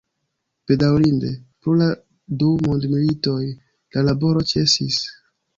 [0.69, 1.29] Bedaŭrinde,
[1.65, 1.89] pro la
[2.39, 5.03] du mondmilitoj la laboro ĉesis.